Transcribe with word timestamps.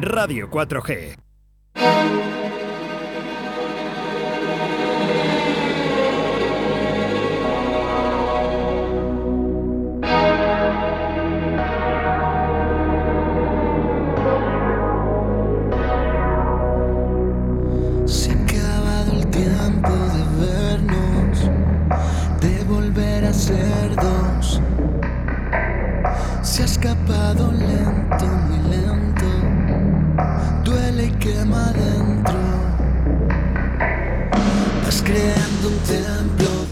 Radio 0.00 0.48
4G. 0.48 1.16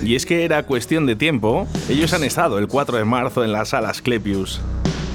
Y 0.03 0.17
es 0.17 0.27
que 0.27 0.45
era 0.45 0.65
cuestión 0.65 1.07
de 1.07 1.15
tiempo. 1.15 1.69
Ellos 1.89 2.13
han 2.13 2.25
estado 2.25 2.59
el 2.59 2.67
4 2.67 2.99
de 2.99 3.05
marzo 3.05 3.45
en 3.45 3.53
la 3.53 3.65
sala 3.65 3.91
Asclepius. 3.91 4.61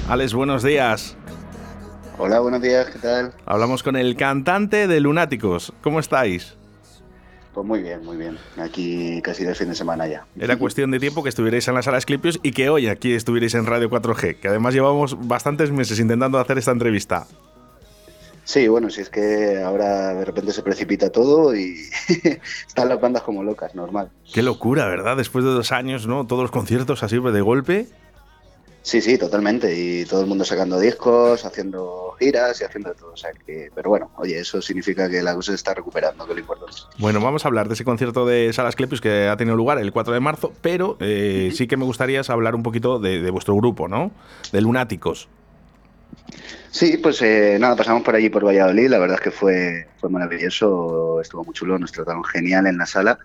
Alex, 0.08 0.32
buenos 0.32 0.62
días. 0.62 1.16
Hola, 2.18 2.40
buenos 2.40 2.62
días, 2.62 2.86
¿qué 2.86 2.98
tal? 2.98 3.34
Hablamos 3.44 3.82
con 3.82 3.94
el 3.96 4.16
cantante 4.16 4.86
de 4.86 5.00
Lunáticos. 5.00 5.74
¿Cómo 5.82 6.00
estáis? 6.00 6.56
Pues 7.52 7.66
muy 7.66 7.82
bien, 7.82 8.04
muy 8.04 8.16
bien. 8.16 8.38
Aquí 8.56 9.20
casi 9.22 9.44
de 9.44 9.54
fin 9.54 9.68
de 9.68 9.74
semana 9.74 10.06
ya. 10.06 10.26
Era 10.38 10.56
cuestión 10.56 10.90
de 10.90 10.98
tiempo 10.98 11.22
que 11.22 11.28
estuvierais 11.28 11.68
en 11.68 11.74
la 11.74 11.82
sala 11.82 11.98
Asclepius 11.98 12.40
y 12.42 12.52
que 12.52 12.70
hoy 12.70 12.86
aquí 12.86 13.12
estuvierais 13.12 13.54
en 13.54 13.66
Radio 13.66 13.90
4G, 13.90 14.40
que 14.40 14.48
además 14.48 14.72
llevamos 14.72 15.28
bastantes 15.28 15.70
meses 15.70 16.00
intentando 16.00 16.38
hacer 16.38 16.56
esta 16.56 16.70
entrevista. 16.70 17.26
Sí, 18.46 18.68
bueno, 18.68 18.90
si 18.90 19.00
es 19.00 19.10
que 19.10 19.60
ahora 19.60 20.14
de 20.14 20.24
repente 20.24 20.52
se 20.52 20.62
precipita 20.62 21.10
todo 21.10 21.52
y 21.56 21.80
están 22.68 22.88
las 22.88 23.00
bandas 23.00 23.24
como 23.24 23.42
locas, 23.42 23.74
normal. 23.74 24.08
Qué 24.32 24.40
locura, 24.40 24.86
¿verdad? 24.86 25.16
Después 25.16 25.44
de 25.44 25.50
dos 25.50 25.72
años, 25.72 26.06
¿no? 26.06 26.28
Todos 26.28 26.42
los 26.42 26.52
conciertos 26.52 27.02
así 27.02 27.18
de 27.18 27.40
golpe. 27.40 27.88
Sí, 28.82 29.00
sí, 29.00 29.18
totalmente. 29.18 29.76
Y 29.76 30.04
todo 30.04 30.20
el 30.20 30.28
mundo 30.28 30.44
sacando 30.44 30.78
discos, 30.78 31.44
haciendo 31.44 32.14
giras 32.20 32.60
y 32.60 32.64
haciendo 32.64 32.94
todo. 32.94 33.14
O 33.14 33.16
sea, 33.16 33.32
que, 33.32 33.68
pero 33.74 33.90
bueno, 33.90 34.12
oye, 34.14 34.38
eso 34.38 34.62
significa 34.62 35.10
que 35.10 35.22
la 35.22 35.34
cosa 35.34 35.50
se 35.50 35.56
está 35.56 35.74
recuperando, 35.74 36.24
que 36.24 36.34
lo 36.34 36.38
importante. 36.38 36.76
Bueno, 36.98 37.20
vamos 37.20 37.44
a 37.44 37.48
hablar 37.48 37.66
de 37.66 37.74
ese 37.74 37.84
concierto 37.84 38.26
de 38.26 38.52
Salas 38.52 38.76
Clepius 38.76 39.00
que 39.00 39.26
ha 39.26 39.36
tenido 39.36 39.56
lugar 39.56 39.78
el 39.78 39.90
4 39.90 40.14
de 40.14 40.20
marzo, 40.20 40.52
pero 40.62 40.96
eh, 41.00 41.50
sí 41.52 41.66
que 41.66 41.76
me 41.76 41.84
gustaría 41.84 42.20
hablar 42.28 42.54
un 42.54 42.62
poquito 42.62 43.00
de, 43.00 43.20
de 43.20 43.30
vuestro 43.32 43.56
grupo, 43.56 43.88
¿no? 43.88 44.12
De 44.52 44.60
Lunáticos. 44.60 45.28
Sí, 46.70 46.98
pues 46.98 47.22
eh, 47.22 47.56
nada, 47.58 47.74
pasamos 47.76 48.02
por 48.02 48.14
allí 48.14 48.28
por 48.28 48.44
Valladolid, 48.44 48.88
la 48.88 48.98
verdad 48.98 49.16
es 49.16 49.22
que 49.22 49.30
fue, 49.30 49.88
fue 49.98 50.10
maravilloso, 50.10 51.20
estuvo 51.20 51.44
muy 51.44 51.54
chulo, 51.54 51.78
nos 51.78 51.92
trataron 51.92 52.22
genial 52.24 52.66
en 52.66 52.76
la 52.76 52.86
sala. 52.86 53.18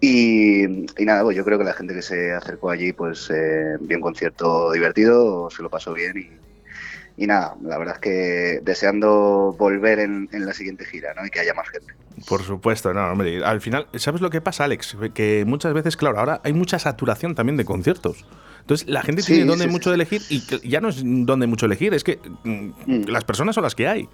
Y, 0.00 0.66
nada, 1.00 1.22
pues 1.22 1.36
yo 1.36 1.44
creo 1.44 1.58
que 1.58 1.64
la 1.64 1.74
gente 1.74 1.94
que 1.94 2.02
se 2.02 2.32
acercó 2.32 2.70
allí, 2.70 2.92
pues 2.92 3.30
eh, 3.30 3.76
bien 3.80 4.00
concierto 4.00 4.72
divertido, 4.72 5.50
se 5.50 5.62
lo 5.62 5.70
pasó 5.70 5.92
bien 5.92 6.16
y, 6.16 6.45
y, 7.16 7.26
nada, 7.26 7.54
la 7.62 7.78
verdad 7.78 7.94
es 7.94 8.00
que 8.00 8.60
deseando 8.62 9.54
volver 9.58 10.00
en, 10.00 10.28
en, 10.32 10.46
la 10.46 10.52
siguiente 10.52 10.84
gira 10.84 11.14
¿no? 11.14 11.26
y 11.26 11.30
que 11.30 11.40
haya 11.40 11.54
más 11.54 11.68
gente. 11.68 11.94
Por 12.28 12.42
supuesto, 12.42 12.92
no, 12.94 13.10
hombre, 13.10 13.44
al 13.44 13.60
final, 13.60 13.88
¿sabes 13.94 14.20
lo 14.20 14.30
que 14.30 14.40
pasa, 14.40 14.64
Alex? 14.64 14.96
Que 15.14 15.44
muchas 15.46 15.74
veces, 15.74 15.96
claro, 15.96 16.18
ahora 16.18 16.40
hay 16.44 16.52
mucha 16.52 16.78
saturación 16.78 17.34
también 17.34 17.56
de 17.56 17.64
conciertos. 17.64 18.24
Entonces, 18.60 18.88
la 18.88 19.02
gente 19.02 19.22
tiene 19.22 19.44
donde 19.44 19.68
mucho 19.68 19.90
de 19.90 19.96
elegir 19.96 20.22
y 20.28 20.68
ya 20.68 20.80
no 20.80 20.88
es 20.88 21.02
donde 21.04 21.46
mucho 21.46 21.66
elegir, 21.66 21.94
es 21.94 22.02
que 22.02 22.18
mm, 22.44 22.72
mm. 22.86 23.04
las 23.08 23.24
personas 23.24 23.54
son 23.54 23.62
las 23.64 23.74
que 23.74 23.86
hay. 23.86 24.08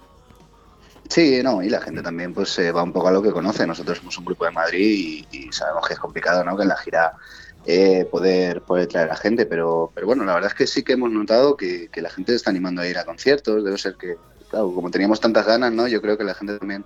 Sí, 1.09 1.41
no, 1.43 1.61
y 1.61 1.69
la 1.69 1.81
gente 1.81 2.01
también 2.01 2.33
pues 2.33 2.49
se 2.49 2.71
va 2.71 2.83
un 2.83 2.93
poco 2.93 3.07
a 3.07 3.11
lo 3.11 3.21
que 3.21 3.31
conoce. 3.31 3.67
Nosotros 3.67 3.97
somos 3.97 4.17
un 4.17 4.25
grupo 4.25 4.45
de 4.45 4.51
Madrid 4.51 5.25
y, 5.31 5.51
sabemos 5.51 5.87
que 5.87 5.93
es 5.93 5.99
complicado, 5.99 6.43
¿no? 6.43 6.55
Que 6.55 6.63
en 6.63 6.69
la 6.69 6.77
gira 6.77 7.13
eh, 7.65 8.05
poder, 8.11 8.61
poder 8.61 8.87
traer 8.87 9.09
a 9.11 9.15
gente, 9.15 9.45
pero, 9.45 9.91
pero 9.95 10.07
bueno, 10.07 10.25
la 10.25 10.33
verdad 10.33 10.51
es 10.51 10.57
que 10.57 10.67
sí 10.67 10.83
que 10.83 10.93
hemos 10.93 11.11
notado 11.11 11.55
que, 11.55 11.89
la 11.95 12.09
gente 12.09 12.33
se 12.33 12.37
está 12.37 12.49
animando 12.49 12.81
a 12.81 12.87
ir 12.87 12.97
a 12.97 13.05
conciertos. 13.05 13.63
Debe 13.63 13.77
ser 13.77 13.95
que, 13.95 14.17
claro, 14.49 14.73
como 14.73 14.91
teníamos 14.91 15.19
tantas 15.19 15.45
ganas, 15.45 15.71
¿no? 15.71 15.87
Yo 15.87 16.01
creo 16.01 16.17
que 16.17 16.23
la 16.23 16.33
gente 16.33 16.57
también 16.57 16.83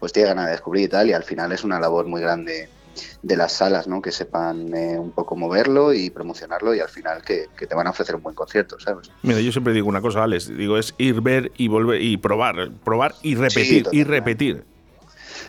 pues 0.00 0.12
tiene 0.12 0.28
ganas 0.28 0.46
de 0.46 0.52
descubrir 0.52 0.84
y 0.84 0.88
tal, 0.88 1.08
y 1.08 1.12
al 1.12 1.24
final 1.24 1.52
es 1.52 1.64
una 1.64 1.80
labor 1.80 2.06
muy 2.06 2.20
grande 2.20 2.68
de 3.22 3.36
las 3.36 3.52
salas, 3.52 3.86
¿no? 3.86 4.02
Que 4.02 4.10
sepan 4.10 4.74
eh, 4.74 4.98
un 4.98 5.12
poco 5.12 5.36
moverlo 5.36 5.92
y 5.92 6.10
promocionarlo 6.10 6.74
y 6.74 6.80
al 6.80 6.88
final 6.88 7.22
que, 7.22 7.46
te 7.56 7.74
van 7.74 7.86
a 7.86 7.90
ofrecer 7.90 8.16
un 8.16 8.22
buen 8.22 8.34
concierto, 8.34 8.78
¿sabes? 8.80 9.10
Mira, 9.22 9.40
yo 9.40 9.52
siempre 9.52 9.72
digo 9.72 9.88
una 9.88 10.00
cosa, 10.00 10.24
Alex, 10.24 10.48
digo, 10.56 10.78
es 10.78 10.94
ir, 10.98 11.20
ver 11.20 11.52
y 11.56 11.68
volver 11.68 12.00
y 12.02 12.16
probar, 12.16 12.70
probar 12.84 13.14
y 13.22 13.34
repetir, 13.34 13.86
y 13.92 14.04
repetir. 14.04 14.64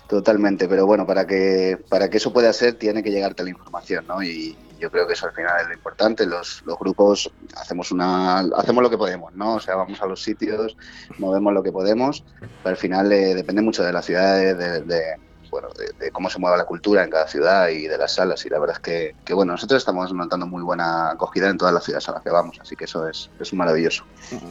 Totalmente, 0.09 0.67
pero 0.67 0.85
bueno, 0.87 1.05
para 1.05 1.27
que, 1.27 1.79
para 1.87 2.09
que 2.09 2.17
eso 2.17 2.33
pueda 2.33 2.51
ser 2.51 2.73
tiene 2.73 3.03
que 3.03 3.11
llegarte 3.11 3.43
la 3.43 3.51
información, 3.51 4.05
¿no? 4.07 4.23
Y 4.23 4.57
yo 4.79 4.89
creo 4.89 5.05
que 5.05 5.13
eso 5.13 5.27
al 5.27 5.33
final 5.33 5.61
es 5.61 5.67
lo 5.67 5.73
importante. 5.73 6.25
Los, 6.25 6.63
grupos 6.79 7.31
hacemos 7.55 7.91
una 7.91 8.39
hacemos 8.39 8.81
lo 8.81 8.89
que 8.89 8.97
podemos, 8.97 9.33
¿no? 9.35 9.55
O 9.55 9.59
sea, 9.59 9.75
vamos 9.75 10.01
a 10.01 10.07
los 10.07 10.23
sitios, 10.23 10.75
movemos 11.19 11.53
lo 11.53 11.61
que 11.61 11.71
podemos, 11.71 12.23
pero 12.39 12.71
al 12.71 12.77
final 12.77 13.11
eh, 13.11 13.35
depende 13.35 13.61
mucho 13.61 13.83
de 13.83 13.93
la 13.93 14.01
ciudad, 14.01 14.37
de 14.37 15.15
bueno, 15.49 15.67
de, 15.99 16.11
cómo 16.11 16.29
se 16.29 16.39
mueve 16.39 16.57
la 16.57 16.65
cultura 16.65 17.03
en 17.03 17.09
cada 17.09 17.27
ciudad 17.27 17.69
y 17.69 17.87
de 17.87 17.97
las 17.97 18.15
salas. 18.15 18.45
Y 18.45 18.49
la 18.49 18.59
verdad 18.59 18.77
es 18.77 18.81
que, 18.81 19.15
que, 19.25 19.33
bueno, 19.33 19.53
nosotros 19.53 19.77
estamos 19.77 20.13
notando 20.13 20.47
muy 20.47 20.63
buena 20.63 21.11
acogida 21.11 21.49
en 21.49 21.57
todas 21.57 21.73
las 21.73 21.83
ciudades 21.83 22.07
a 22.09 22.13
las 22.13 22.23
que 22.23 22.29
vamos, 22.29 22.59
así 22.61 22.75
que 22.75 22.85
eso 22.85 23.07
es, 23.07 23.29
es 23.39 23.53
maravilloso. 23.53 24.03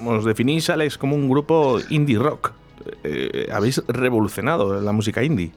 Os 0.07 0.25
definís, 0.25 0.71
Alex, 0.71 0.99
como 0.99 1.15
un 1.15 1.29
grupo 1.29 1.79
indie 1.91 2.19
rock. 2.19 2.53
Eh, 3.03 3.49
habéis 3.53 3.83
revolucionado 3.87 4.81
la 4.81 4.93
música 4.93 5.23
indie. 5.23 5.53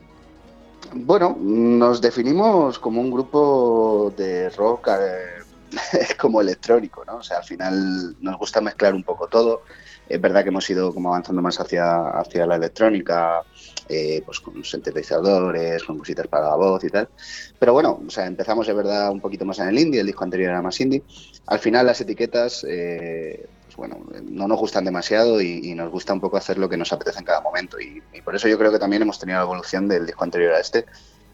Bueno, 0.94 1.38
nos 1.40 2.02
definimos 2.02 2.78
como 2.78 3.00
un 3.00 3.12
grupo 3.12 4.14
de 4.18 4.50
rock 4.50 4.90
eh, 4.90 5.42
como 6.20 6.42
electrónico, 6.42 7.06
¿no? 7.06 7.18
O 7.18 7.24
sea, 7.24 7.38
al 7.38 7.44
final 7.44 8.16
nos 8.20 8.38
gusta 8.38 8.62
mezclar 8.62 8.94
un 8.94 9.04
poco 9.04 9.28
todo. 9.28 9.62
Es 10.10 10.20
verdad 10.20 10.44
que 10.44 10.50
hemos 10.50 10.70
ido 10.70 10.94
como 10.94 11.10
avanzando 11.10 11.42
más 11.42 11.58
hacia, 11.62 12.10
hacia 12.10 12.46
la 12.46 12.56
electrónica, 12.56 13.44
eh, 13.88 14.22
pues 14.26 14.42
con 14.42 14.62
sintetizadores, 14.64 15.84
con 15.86 15.98
cositas 15.98 16.28
para 16.28 16.50
la 16.50 16.56
voz 16.56 16.84
y 16.84 16.90
tal. 16.90 17.08
Pero 17.58 17.72
bueno, 17.72 18.02
o 18.06 18.10
sea, 18.10 18.26
empezamos 18.26 18.68
de 18.68 18.74
verdad 18.74 19.12
un 19.12 19.22
poquito 19.22 19.46
más 19.46 19.60
en 19.60 19.70
el 19.70 19.80
indie, 19.80 20.02
el 20.02 20.08
disco 20.08 20.26
anterior 20.26 20.50
era 20.50 20.62
más 20.62 20.82
indie. 20.82 21.04
Al 21.48 21.60
final 21.60 21.86
las 21.86 22.02
etiquetas, 22.02 22.66
eh, 22.68 23.48
bueno, 23.82 23.98
no 24.30 24.48
nos 24.48 24.60
gustan 24.60 24.86
demasiado 24.86 25.42
y, 25.42 25.74
nos 25.74 25.90
gusta 25.90 26.14
un 26.14 26.20
poco 26.20 26.38
hacer 26.38 26.60
lo 26.60 26.70
que 26.70 26.78
nos 26.78 26.94
apetece 26.94 27.18
en 27.18 27.26
cada 27.26 27.42
momento. 27.42 27.80
Y, 27.80 28.00
por 28.22 28.36
eso 28.36 28.48
yo 28.48 28.56
creo 28.60 28.72
que 28.72 28.78
también 28.78 29.02
hemos 29.02 29.18
tenido 29.18 29.40
la 29.40 29.44
evolución 29.44 29.88
del 29.88 30.06
disco 30.06 30.24
anterior 30.24 30.54
a 30.54 30.60
este. 30.60 30.86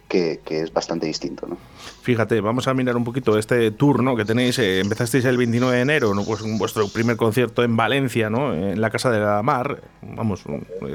Que, 0.08 0.40
es 0.48 0.72
bastante 0.72 1.06
distinto. 1.08 1.46
¿no? 1.46 1.58
Fíjate, 2.02 2.40
vamos 2.40 2.70
a 2.70 2.74
mirar 2.74 2.96
un 2.96 3.04
poquito 3.04 3.38
este 3.38 3.72
tour 3.72 4.02
¿no? 4.02 4.16
que 4.16 4.24
tenéis. 4.24 4.58
Eh, 4.60 4.80
empezasteis 4.80 5.26
el 5.26 5.36
29 5.36 5.76
de 5.76 5.82
enero, 5.82 6.16
¿no? 6.16 6.24
pues 6.24 6.42
vuestro 6.58 6.88
primer 6.88 7.18
concierto 7.18 7.62
en 7.66 7.76
Valencia, 7.76 8.30
¿no? 8.30 8.54
en 8.54 8.80
la 8.80 8.90
Casa 8.92 9.12
de 9.12 9.20
la 9.20 9.44
Mar. 9.44 9.82
Vamos, 10.02 10.46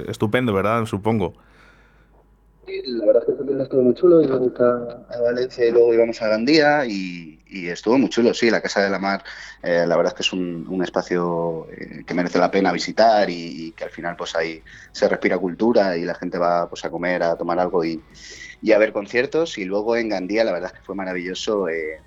estupendo, 0.09 0.55
¿verdad? 0.55 0.87
Supongo 0.87 1.35
la 2.87 3.07
verdad 3.07 3.23
estuvo 3.61 3.83
muy 3.83 3.95
chulo, 3.95 4.23
íbamos 4.23 4.53
a, 4.61 5.21
Valencia 5.21 5.67
y 5.67 5.71
luego 5.71 5.93
íbamos 5.95 6.21
a 6.23 6.29
Gandía 6.29 6.85
y, 6.87 7.39
estuvo 7.69 7.99
muy 7.99 8.09
chulo, 8.09 8.33
sí, 8.33 8.51
la 8.51 8.63
Casa 8.63 8.83
de 8.83 8.89
la 8.89 8.99
Mar, 8.99 9.23
eh, 9.63 9.85
la 9.87 9.97
verdad 9.97 10.13
es 10.13 10.17
que 10.17 10.23
es 10.23 10.33
un, 10.33 10.83
espacio 10.83 11.67
eh, 11.71 12.03
que 12.07 12.15
merece 12.15 12.39
la 12.39 12.51
pena 12.51 12.73
visitar 12.73 13.29
y, 13.29 13.73
que 13.73 13.85
al 13.85 13.91
final 13.91 14.17
pues 14.17 14.35
ahí 14.35 14.63
se 14.91 15.09
respira 15.09 15.37
cultura 15.37 15.97
y 15.97 16.05
la 16.05 16.15
gente 16.15 16.39
va 16.39 16.69
pues 16.69 16.85
a 16.85 16.91
comer, 16.91 17.23
a 17.23 17.37
tomar 17.37 17.59
algo 17.59 17.85
y, 17.85 18.01
a 18.73 18.79
ver 18.79 18.93
conciertos. 18.93 19.59
Y 19.59 19.65
luego 19.65 19.97
en 19.97 20.09
Gandía 20.09 20.45
la 20.45 20.53
verdad 20.53 20.71
es 20.73 20.79
que 20.79 20.85
fue 20.85 20.95
maravilloso 20.95 21.69
eh, 21.69 22.01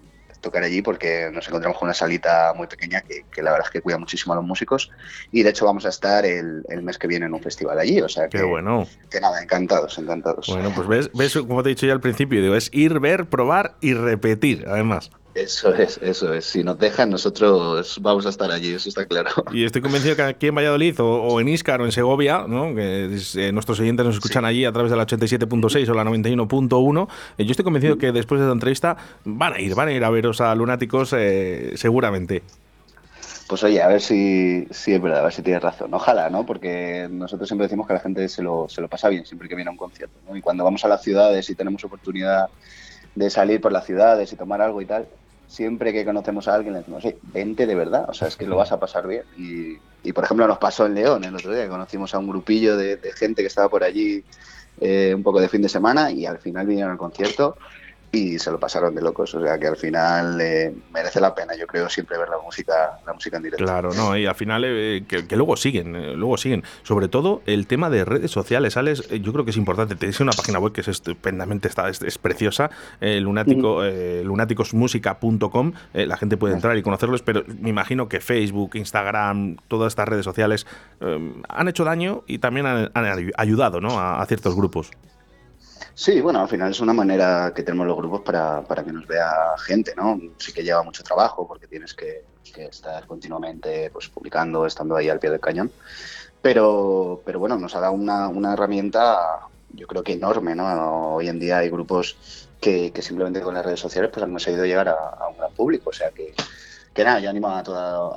tocar 0.45 0.63
allí 0.63 0.81
porque 0.81 1.29
nos 1.33 1.47
encontramos 1.47 1.77
con 1.77 1.87
una 1.87 1.93
salita 1.93 2.53
muy 2.55 2.67
pequeña 2.67 3.01
que, 3.01 3.41
la 3.41 3.51
verdad 3.51 3.67
es 3.67 3.71
que 3.71 3.81
cuida 3.81 3.97
muchísimo 3.97 4.33
a 4.33 4.37
los 4.37 4.45
músicos 4.45 4.91
y 5.31 5.43
de 5.43 5.49
hecho 5.49 5.65
vamos 5.65 5.85
a 5.85 5.89
estar 5.89 6.25
el, 6.25 6.63
mes 6.81 6.97
que 6.97 7.07
viene 7.07 7.25
en 7.25 7.33
un 7.33 7.41
festival 7.41 7.79
allí, 7.79 7.99
o 8.01 8.07
sea 8.07 8.29
que, 8.29 8.41
bueno. 8.43 8.87
que 9.09 9.19
nada, 9.19 9.41
encantados, 9.41 9.97
encantados. 9.97 10.47
Bueno, 10.47 10.71
pues 10.73 10.87
ves, 10.87 11.09
ves, 11.13 11.33
como 11.33 11.63
te 11.63 11.69
he 11.69 11.71
dicho 11.71 11.85
ya 11.85 11.93
al 11.93 12.01
principio, 12.01 12.41
digo, 12.41 12.55
es 12.55 12.69
ir, 12.71 12.99
ver, 12.99 13.25
probar 13.25 13.75
y 13.81 13.93
repetir, 13.93 14.65
además. 14.67 15.11
Eso 15.35 15.75
es, 15.75 15.99
eso 16.01 16.33
es. 16.33 16.45
Si 16.45 16.63
nos 16.63 16.79
dejan, 16.79 17.09
nosotros 17.09 17.99
vamos 18.01 18.25
a 18.25 18.29
estar 18.29 18.49
allí, 18.51 18.73
eso 18.73 18.87
está 18.87 19.05
claro. 19.05 19.31
Y 19.51 19.65
estoy 19.65 19.81
convencido 19.81 20.15
que 20.15 20.21
aquí 20.21 20.47
en 20.47 20.55
Valladolid 20.55 20.95
o, 21.01 21.41
en 21.41 21.49
Iscar 21.49 21.81
o 21.81 21.85
en 21.85 21.91
Segovia, 21.91 22.45
¿no? 22.47 22.73
que 22.73 23.19
eh, 23.35 23.51
nuestros 23.51 23.81
oyentes 23.81 24.05
nos 24.05 24.15
escuchan 24.15 24.45
allí 24.45 24.63
a 24.63 24.71
través 24.71 24.91
de 24.91 24.97
la 24.97 25.05
87.6 25.05 25.89
o 25.89 25.93
la 25.93 26.05
91.1, 26.05 27.07
eh, 27.37 27.43
yo 27.43 27.51
estoy 27.51 27.65
convencido 27.65 27.97
que 27.97 28.13
después 28.13 28.39
de 28.39 28.47
la 28.47 28.53
entrevista 28.53 28.95
van 29.25 29.53
a 29.53 29.59
ir, 29.59 29.75
van 29.75 29.89
a 29.89 29.91
ir 29.91 30.05
a 30.05 30.09
veros 30.09 30.39
a 30.39 30.55
Lunáticos 30.55 31.11
eh, 31.11 31.73
seguramente. 31.75 32.41
Pues 33.49 33.61
oye, 33.65 33.81
a 33.81 33.89
ver 33.89 33.99
si, 33.99 34.65
si 34.71 34.93
es 34.93 35.01
verdad, 35.01 35.19
a 35.19 35.23
ver 35.23 35.33
si 35.33 35.41
tienes 35.41 35.61
razón. 35.61 35.93
Ojalá, 35.93 36.29
¿no? 36.29 36.45
Porque 36.45 37.09
nosotros 37.11 37.49
siempre 37.49 37.67
decimos 37.67 37.87
que 37.87 37.93
la 37.93 37.99
gente 37.99 38.29
se 38.29 38.41
lo, 38.41 38.69
se 38.69 38.79
lo 38.79 38.87
pasa 38.87 39.09
bien 39.09 39.25
siempre 39.25 39.49
que 39.49 39.55
viene 39.55 39.67
a 39.67 39.71
un 39.73 39.77
concierto, 39.77 40.17
¿no? 40.29 40.37
Y 40.37 40.41
cuando 40.41 40.63
vamos 40.63 40.85
a 40.85 40.87
las 40.87 41.03
ciudades 41.03 41.49
y 41.49 41.55
tenemos 41.55 41.83
oportunidad 41.83 42.47
de 43.15 43.29
salir 43.29 43.59
por 43.59 43.73
las 43.73 43.85
ciudades 43.85 44.31
y 44.31 44.37
tomar 44.37 44.61
algo 44.61 44.81
y 44.81 44.85
tal, 44.85 45.07
siempre 45.47 45.93
que 45.93 46.05
conocemos 46.05 46.47
a 46.47 46.55
alguien 46.55 46.73
le 46.73 46.79
decimos, 46.79 47.03
hey, 47.05 47.17
vente 47.21 47.65
de 47.65 47.75
verdad, 47.75 48.05
o 48.09 48.13
sea, 48.13 48.27
es 48.27 48.35
que 48.35 48.45
lo 48.45 48.57
vas 48.57 48.71
a 48.71 48.79
pasar 48.79 49.07
bien. 49.07 49.23
Y, 49.37 49.77
y 50.07 50.13
por 50.13 50.23
ejemplo, 50.23 50.47
nos 50.47 50.57
pasó 50.57 50.85
en 50.85 50.95
León 50.95 51.23
el 51.23 51.35
otro 51.35 51.53
día, 51.53 51.67
conocimos 51.67 52.13
a 52.13 52.19
un 52.19 52.27
grupillo 52.27 52.77
de, 52.77 52.97
de 52.97 53.11
gente 53.13 53.41
que 53.41 53.47
estaba 53.47 53.69
por 53.69 53.83
allí 53.83 54.23
eh, 54.81 55.13
un 55.15 55.23
poco 55.23 55.39
de 55.39 55.47
fin 55.47 55.61
de 55.61 55.69
semana 55.69 56.11
y 56.11 56.25
al 56.25 56.37
final 56.37 56.67
vinieron 56.67 56.91
al 56.91 56.97
concierto 56.97 57.57
y 58.11 58.39
se 58.39 58.51
lo 58.51 58.59
pasaron 58.59 58.95
de 58.95 59.01
locos. 59.01 59.33
O 59.35 59.41
sea 59.41 59.57
que 59.59 59.67
al 59.67 59.77
final 59.77 60.39
eh, 60.39 60.73
merece 60.93 61.19
la 61.19 61.35
pena, 61.35 61.55
yo 61.55 61.67
creo, 61.67 61.89
siempre 61.89 62.17
ver 62.17 62.29
la 62.29 62.39
música, 62.39 62.99
la 63.05 63.13
música 63.13 63.37
en 63.37 63.43
directo. 63.43 63.63
Claro, 63.63 63.91
no, 63.93 64.17
y 64.17 64.25
al 64.25 64.35
final 64.35 64.63
eh, 64.65 65.03
que, 65.07 65.35
luego 65.35 65.55
siguen, 65.57 65.95
eh, 65.95 66.13
luego 66.15 66.37
siguen. 66.37 66.63
Sobre 66.83 67.07
todo 67.07 67.41
el 67.45 67.67
tema 67.67 67.89
de 67.89 68.05
redes 68.05 68.31
sociales, 68.31 68.77
Alex, 68.77 69.09
yo 69.09 69.33
creo 69.33 69.45
que 69.45 69.51
es 69.51 69.57
importante. 69.57 69.95
Tenéis 69.95 70.19
una 70.19 70.31
página 70.31 70.59
web 70.59 70.73
que 70.73 70.81
es 70.81 70.87
estupendamente, 70.87 71.67
está, 71.67 71.89
es, 71.89 72.17
preciosa, 72.17 72.69
lunático, 73.01 73.83
lunáticosmusica.com, 74.23 75.73
la 75.93 76.17
gente 76.17 76.37
puede 76.37 76.53
entrar 76.55 76.77
y 76.77 76.83
conocerlos, 76.83 77.21
pero 77.21 77.43
me 77.59 77.69
imagino 77.69 78.07
que 78.07 78.19
Facebook, 78.19 78.71
Instagram, 78.75 79.57
todas 79.67 79.91
estas 79.91 80.07
redes 80.07 80.25
sociales 80.25 80.65
han 81.49 81.67
hecho 81.67 81.83
daño 81.83 82.23
y 82.27 82.39
también 82.39 82.65
han, 82.65 82.91
ayudado 83.37 83.81
¿no? 83.81 83.99
a 83.99 84.25
ciertos 84.25 84.55
grupos. 84.55 84.91
Sí, 85.97 86.19
bueno, 86.19 86.41
al 86.41 86.49
final 86.49 86.71
es 86.71 86.81
una 86.81 86.91
manera 86.91 87.53
que 87.55 87.63
tenemos 87.63 87.87
los 87.87 87.95
grupos 87.95 88.19
para, 88.19 88.61
para 88.63 88.83
que 88.83 88.91
nos 88.91 89.07
vea 89.07 89.31
gente, 89.57 89.93
¿no? 89.95 90.19
Sí 90.37 90.51
que 90.51 90.61
lleva 90.61 90.83
mucho 90.83 91.03
trabajo 91.03 91.47
porque 91.47 91.67
tienes 91.67 91.93
que, 91.93 92.23
estar 92.57 93.07
continuamente 93.07 93.89
pues, 93.91 94.09
publicando, 94.09 94.65
estando 94.65 94.95
ahí 94.97 95.07
al 95.09 95.19
pie 95.19 95.29
del 95.29 95.39
cañón. 95.39 95.71
Pero, 96.41 97.21
pero 97.25 97.39
bueno, 97.39 97.57
nos 97.57 97.75
ha 97.75 97.79
dado 97.79 97.93
una, 97.93 98.27
una 98.27 98.53
herramienta, 98.53 99.47
yo 99.71 99.87
creo 99.87 100.03
que 100.03 100.13
enorme, 100.13 100.53
¿no? 100.53 101.15
Hoy 101.15 101.29
en 101.29 101.39
día 101.39 101.59
hay 101.59 101.69
grupos 101.69 102.49
que, 102.59 102.91
que 102.91 103.01
simplemente 103.01 103.39
con 103.39 103.53
las 103.53 103.65
redes 103.65 103.79
sociales 103.79 104.11
pues 104.13 104.23
han 104.23 104.31
conseguido 104.31 104.65
llegar 104.65 104.89
a, 104.89 104.95
a 104.95 105.29
un 105.29 105.37
gran 105.37 105.53
público, 105.53 105.91
o 105.91 105.93
sea 105.93 106.11
que 106.11 106.33
que 106.95 107.03
nada, 107.03 107.19
yo 107.19 107.29
animo 107.29 107.49
a, 107.49 107.59
a 107.59 107.63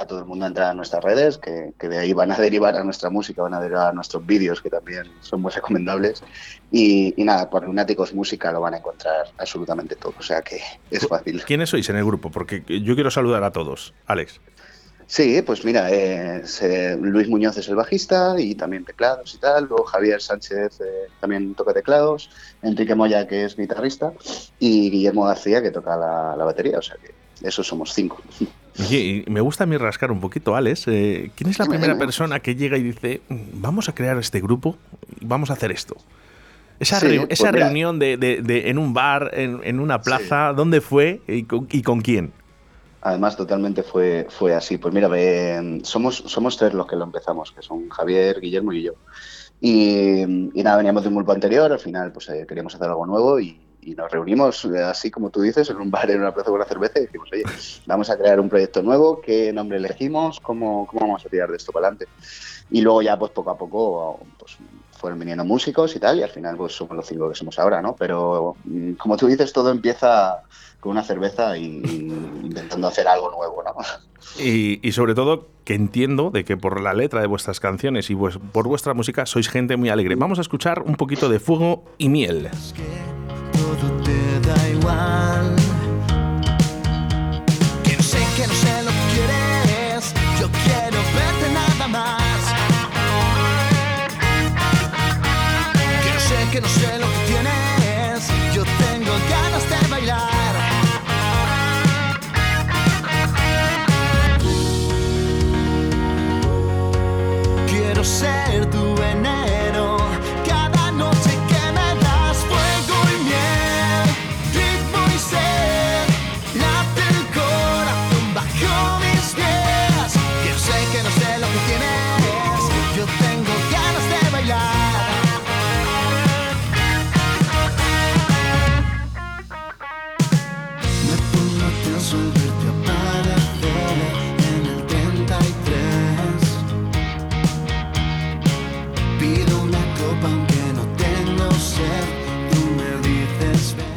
todo 0.06 0.20
el 0.20 0.24
mundo 0.24 0.44
a 0.44 0.48
entrar 0.48 0.70
a 0.70 0.74
nuestras 0.74 1.02
redes, 1.02 1.36
que, 1.36 1.74
de 1.76 1.98
ahí 1.98 2.12
van 2.12 2.30
a 2.30 2.36
derivar 2.38 2.76
a 2.76 2.84
nuestra 2.84 3.10
música, 3.10 3.42
van 3.42 3.54
a 3.54 3.60
derivar 3.60 3.88
a 3.88 3.92
nuestros 3.92 4.24
vídeos, 4.24 4.62
que 4.62 4.70
también 4.70 5.10
son 5.20 5.42
muy 5.42 5.50
recomendables. 5.50 6.22
Y, 6.70 7.12
nada, 7.18 7.50
por 7.50 7.64
Lunáticos 7.64 8.14
Música 8.14 8.52
lo 8.52 8.60
van 8.60 8.74
a 8.74 8.76
encontrar 8.78 9.26
absolutamente 9.36 9.96
todo, 9.96 10.14
o 10.16 10.22
sea 10.22 10.42
que 10.42 10.60
es 10.92 11.06
fácil. 11.08 11.42
¿Quiénes 11.44 11.70
sois 11.70 11.88
en 11.88 11.96
el 11.96 12.04
grupo? 12.04 12.30
Porque 12.30 12.62
yo 12.68 12.94
quiero 12.94 13.10
saludar 13.10 13.42
a 13.42 13.50
todos. 13.50 13.94
Alex. 14.06 14.40
Sí, 15.08 15.42
pues 15.42 15.64
mira, 15.64 15.88
eh, 15.90 16.44
Luis 17.00 17.28
Muñoz 17.28 17.56
es 17.56 17.68
el 17.68 17.76
bajista 17.76 18.34
y 18.38 18.54
también 18.54 18.84
teclados 18.84 19.34
y 19.34 19.38
tal. 19.38 19.64
Luego 19.64 19.84
Javier 19.84 20.20
Sánchez 20.20 20.80
eh, 20.82 21.08
también 21.18 21.54
toca 21.54 21.72
teclados. 21.72 22.30
Enrique 22.62 22.94
Moya, 22.94 23.26
que 23.26 23.44
es 23.44 23.56
guitarrista. 23.56 24.12
Y 24.58 24.90
Guillermo 24.90 25.24
García, 25.24 25.62
que 25.62 25.70
toca 25.70 25.96
la, 25.96 26.36
la 26.36 26.44
batería. 26.44 26.78
O 26.78 26.82
sea 26.82 26.96
que 26.96 27.14
esos 27.42 27.66
somos 27.66 27.94
cinco. 27.94 28.22
Oye, 28.80 29.24
me 29.28 29.40
gusta 29.40 29.64
a 29.64 29.66
mí 29.66 29.76
rascar 29.76 30.12
un 30.12 30.20
poquito, 30.20 30.54
Alex. 30.54 30.86
Eh, 30.88 31.30
¿Quién 31.34 31.50
es 31.50 31.58
la 31.58 31.66
primera 31.66 31.98
persona 31.98 32.40
que 32.40 32.54
llega 32.54 32.76
y 32.76 32.82
dice, 32.82 33.20
vamos 33.28 33.88
a 33.88 33.94
crear 33.94 34.16
este 34.18 34.40
grupo 34.40 34.76
y 35.20 35.26
vamos 35.26 35.50
a 35.50 35.54
hacer 35.54 35.72
esto? 35.72 35.96
Esa, 36.78 37.00
pues 37.00 37.40
reunión 37.40 37.98
de, 37.98 38.16
en 38.66 38.78
un 38.78 38.94
bar, 38.94 39.32
en, 39.34 39.80
una 39.80 40.00
plaza, 40.00 40.52
¿dónde 40.52 40.80
fue 40.80 41.20
y 41.26 41.42
con, 41.44 42.00
quién? 42.00 42.32
Además, 43.00 43.36
totalmente 43.36 43.82
fue, 43.82 44.28
fue 44.30 44.54
así. 44.54 44.78
Pues 44.78 44.94
mira, 44.94 45.10
somos, 45.82 46.22
somos 46.26 46.56
tres 46.56 46.74
los 46.74 46.86
que 46.86 46.94
lo 46.94 47.04
empezamos, 47.04 47.50
que 47.50 47.62
son 47.62 47.88
Javier, 47.88 48.40
Guillermo 48.40 48.72
y 48.72 48.84
yo. 48.84 48.92
Y, 49.60 50.24
nada, 50.54 50.76
veníamos 50.76 51.02
de 51.02 51.08
un 51.08 51.16
grupo 51.16 51.32
anterior, 51.32 51.72
al 51.72 51.80
final 51.80 52.12
pues 52.12 52.28
eh, 52.28 52.46
queríamos 52.48 52.76
hacer 52.76 52.88
algo 52.88 53.06
nuevo 53.06 53.40
y, 53.40 53.58
y 53.80 53.94
nos 53.94 54.10
reunimos, 54.10 54.64
eh, 54.64 54.82
así 54.82 55.10
como 55.10 55.30
tú 55.30 55.40
dices, 55.40 55.70
en 55.70 55.76
un 55.76 55.90
bar, 55.90 56.10
en 56.10 56.20
una 56.20 56.32
plaza 56.32 56.50
con 56.50 56.56
una 56.56 56.64
cerveza 56.64 56.98
y 56.98 57.06
decimos, 57.06 57.28
oye, 57.32 57.44
vamos 57.86 58.10
a 58.10 58.18
crear 58.18 58.40
un 58.40 58.48
proyecto 58.48 58.82
nuevo, 58.82 59.20
¿qué 59.20 59.52
nombre 59.52 59.78
elegimos? 59.78 60.40
¿Cómo, 60.40 60.86
cómo 60.86 61.00
vamos 61.00 61.24
a 61.24 61.28
tirar 61.28 61.50
de 61.50 61.56
esto 61.56 61.72
para 61.72 61.88
adelante? 61.88 62.08
Y 62.70 62.80
luego 62.80 63.02
ya, 63.02 63.18
pues 63.18 63.32
poco 63.32 63.50
a 63.50 63.56
poco, 63.56 64.20
pues 64.38 64.58
fueron 64.98 65.18
viniendo 65.18 65.44
músicos 65.44 65.94
y 65.96 66.00
tal, 66.00 66.18
y 66.18 66.22
al 66.22 66.30
final 66.30 66.56
pues 66.56 66.74
somos 66.74 66.96
los 66.96 67.06
cinco 67.06 67.28
que 67.28 67.34
somos 67.34 67.58
ahora, 67.58 67.80
¿no? 67.80 67.94
Pero 67.96 68.56
mm, 68.64 68.92
como 68.94 69.16
tú 69.16 69.26
dices, 69.26 69.52
todo 69.52 69.70
empieza 69.70 70.42
con 70.80 70.92
una 70.92 71.02
cerveza 71.02 71.56
y, 71.56 71.82
intentando 72.42 72.88
hacer 72.88 73.08
algo 73.08 73.30
nuevo, 73.30 73.62
¿no? 73.62 73.74
Y, 74.44 74.86
y, 74.86 74.92
sobre 74.92 75.14
todo 75.14 75.48
que 75.64 75.74
entiendo 75.74 76.30
de 76.30 76.44
que 76.44 76.56
por 76.56 76.80
la 76.80 76.92
letra 76.92 77.20
de 77.20 77.26
vuestras 77.26 77.60
canciones 77.60 78.10
y 78.10 78.16
por 78.16 78.68
vuestra 78.68 78.94
música 78.94 79.26
sois 79.26 79.48
gente 79.48 79.76
muy 79.76 79.88
alegre. 79.88 80.16
Vamos 80.16 80.38
a 80.38 80.42
escuchar 80.42 80.82
un 80.82 80.96
poquito 80.96 81.28
de 81.28 81.40
Fuego 81.40 81.84
y 81.98 82.08
Miel 82.08 82.50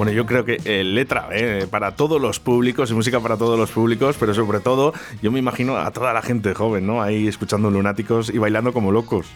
Bueno, 0.01 0.13
yo 0.13 0.25
creo 0.25 0.43
que 0.43 0.57
eh, 0.65 0.83
letra 0.83 1.29
eh, 1.31 1.67
para 1.69 1.95
todos 1.95 2.19
los 2.19 2.39
públicos 2.39 2.89
y 2.89 2.95
música 2.95 3.19
para 3.19 3.37
todos 3.37 3.55
los 3.55 3.69
públicos, 3.69 4.15
pero 4.19 4.33
sobre 4.33 4.59
todo 4.59 4.93
yo 5.21 5.31
me 5.31 5.37
imagino 5.37 5.77
a 5.77 5.91
toda 5.91 6.11
la 6.11 6.23
gente 6.23 6.55
joven, 6.55 6.87
¿no? 6.87 7.03
Ahí 7.03 7.27
escuchando 7.27 7.69
lunáticos 7.69 8.31
y 8.31 8.39
bailando 8.39 8.73
como 8.73 8.91
locos. 8.91 9.27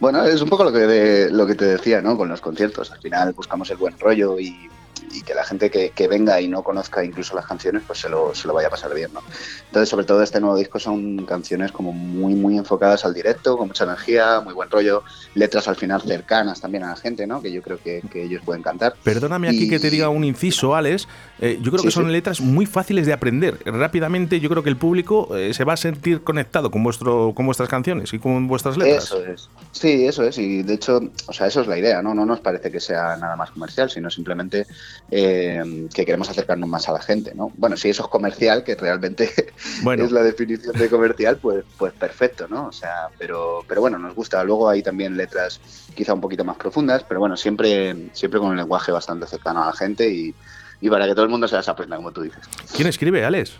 Bueno, 0.00 0.24
es 0.24 0.42
un 0.42 0.48
poco 0.48 0.64
lo 0.64 0.72
que, 0.72 1.28
lo 1.30 1.46
que 1.46 1.54
te 1.54 1.66
decía, 1.66 2.02
¿no? 2.02 2.16
Con 2.16 2.28
los 2.28 2.40
conciertos. 2.40 2.90
Al 2.90 2.98
final 2.98 3.32
buscamos 3.32 3.70
el 3.70 3.76
buen 3.76 3.96
rollo 4.00 4.40
y 4.40 4.68
y 5.12 5.22
que 5.22 5.34
la 5.34 5.44
gente 5.44 5.70
que, 5.70 5.90
que, 5.90 6.08
venga 6.08 6.40
y 6.40 6.48
no 6.48 6.62
conozca 6.62 7.04
incluso 7.04 7.34
las 7.34 7.46
canciones, 7.46 7.82
pues 7.86 8.00
se 8.00 8.08
lo, 8.08 8.34
se 8.34 8.46
lo 8.46 8.54
vaya 8.54 8.68
a 8.68 8.70
pasar 8.70 8.94
bien, 8.94 9.12
¿no? 9.12 9.22
Entonces, 9.66 9.88
sobre 9.88 10.04
todo 10.04 10.22
este 10.22 10.40
nuevo 10.40 10.56
disco 10.56 10.78
son 10.78 11.24
canciones 11.26 11.72
como 11.72 11.92
muy, 11.92 12.34
muy 12.34 12.56
enfocadas 12.56 13.04
al 13.04 13.14
directo, 13.14 13.56
con 13.56 13.68
mucha 13.68 13.84
energía, 13.84 14.40
muy 14.40 14.54
buen 14.54 14.70
rollo, 14.70 15.02
letras 15.34 15.68
al 15.68 15.76
final 15.76 16.02
cercanas 16.02 16.60
también 16.60 16.84
a 16.84 16.90
la 16.90 16.96
gente, 16.96 17.26
¿no? 17.26 17.42
Que 17.42 17.52
yo 17.52 17.62
creo 17.62 17.78
que, 17.78 18.02
que 18.10 18.24
ellos 18.24 18.42
pueden 18.44 18.62
cantar. 18.62 18.94
Perdóname 19.02 19.48
aquí 19.48 19.68
que 19.68 19.78
te 19.78 19.90
diga 19.90 20.08
un 20.08 20.24
inciso, 20.24 20.74
Alex. 20.74 21.06
Eh, 21.40 21.58
yo 21.62 21.70
creo 21.70 21.84
que 21.84 21.90
son 21.90 22.10
letras 22.10 22.40
muy 22.40 22.66
fáciles 22.66 23.06
de 23.06 23.12
aprender. 23.12 23.58
Rápidamente 23.64 24.40
yo 24.40 24.48
creo 24.48 24.62
que 24.62 24.70
el 24.70 24.76
público 24.76 25.36
eh, 25.36 25.54
se 25.54 25.64
va 25.64 25.74
a 25.74 25.76
sentir 25.76 26.22
conectado 26.22 26.70
con, 26.70 26.82
vuestro, 26.82 27.32
con 27.34 27.46
vuestras 27.46 27.68
canciones 27.68 28.12
y 28.12 28.18
con 28.18 28.48
vuestras 28.48 28.76
letras. 28.76 29.04
Eso 29.04 29.24
es. 29.24 29.48
Sí, 29.72 30.06
eso 30.06 30.24
es. 30.24 30.38
Y 30.38 30.62
de 30.62 30.74
hecho, 30.74 31.00
o 31.26 31.32
sea, 31.32 31.46
eso 31.46 31.60
es 31.60 31.66
la 31.66 31.78
idea, 31.78 32.02
¿no? 32.02 32.14
No 32.14 32.26
nos 32.26 32.40
parece 32.40 32.70
que 32.70 32.80
sea 32.80 33.16
nada 33.16 33.36
más 33.36 33.50
comercial, 33.50 33.90
sino 33.90 34.10
simplemente 34.10 34.66
eh, 35.10 35.88
que 35.92 36.04
queremos 36.04 36.28
acercarnos 36.28 36.68
más 36.68 36.88
a 36.88 36.92
la 36.92 37.00
gente, 37.00 37.34
¿no? 37.34 37.52
Bueno, 37.56 37.76
si 37.76 37.88
eso 37.88 38.02
es 38.02 38.08
comercial, 38.08 38.64
que 38.64 38.74
realmente 38.74 39.30
es 39.96 40.12
la 40.12 40.22
definición 40.22 40.76
de 40.76 40.88
comercial, 40.88 41.38
pues, 41.38 41.64
pues 41.76 41.92
perfecto, 41.92 42.46
¿no? 42.48 42.66
O 42.66 42.72
sea, 42.72 43.08
pero, 43.18 43.64
pero 43.66 43.80
bueno, 43.80 43.98
nos 43.98 44.14
gusta. 44.14 44.42
Luego 44.44 44.68
hay 44.68 44.82
también 44.82 45.16
letras 45.16 45.60
quizá 45.94 46.14
un 46.14 46.20
poquito 46.20 46.44
más 46.44 46.56
profundas, 46.56 47.04
pero 47.08 47.20
bueno, 47.20 47.36
siempre, 47.36 48.10
siempre 48.12 48.40
con 48.40 48.50
un 48.50 48.56
lenguaje 48.56 48.92
bastante 48.92 49.26
cercano 49.26 49.62
a 49.62 49.66
la 49.66 49.72
gente 49.72 50.08
y, 50.08 50.34
y 50.80 50.90
para 50.90 51.06
que 51.06 51.12
todo 51.12 51.24
el 51.24 51.30
mundo 51.30 51.48
se 51.48 51.56
las 51.56 51.68
aprenda, 51.68 51.96
como 51.96 52.12
tú 52.12 52.22
dices. 52.22 52.42
¿Quién 52.74 52.88
escribe, 52.88 53.24
Alex? 53.24 53.54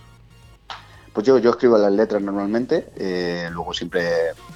Pues 1.12 1.26
yo, 1.26 1.38
yo 1.38 1.50
escribo 1.50 1.76
las 1.78 1.92
letras 1.92 2.22
normalmente, 2.22 2.90
eh, 2.94 3.48
luego 3.50 3.74
siempre 3.74 4.08